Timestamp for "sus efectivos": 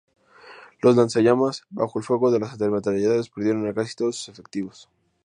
4.15-4.89